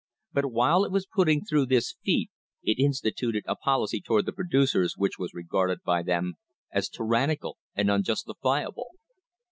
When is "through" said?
1.45-1.67